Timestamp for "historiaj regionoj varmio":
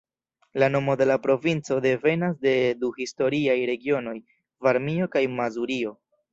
3.07-5.13